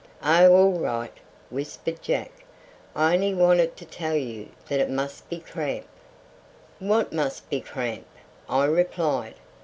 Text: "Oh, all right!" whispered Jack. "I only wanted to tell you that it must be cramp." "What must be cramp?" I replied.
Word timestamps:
"Oh, 0.23 0.51
all 0.55 0.71
right!" 0.79 1.15
whispered 1.51 2.01
Jack. 2.01 2.31
"I 2.95 3.13
only 3.13 3.35
wanted 3.35 3.77
to 3.77 3.85
tell 3.85 4.15
you 4.15 4.49
that 4.67 4.79
it 4.79 4.89
must 4.89 5.29
be 5.29 5.37
cramp." 5.39 5.85
"What 6.79 7.13
must 7.13 7.47
be 7.51 7.61
cramp?" 7.61 8.07
I 8.49 8.65
replied. 8.65 9.35